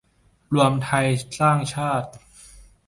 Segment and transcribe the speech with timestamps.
[0.53, 1.07] รวมไทย
[1.39, 2.09] สร้างชาติ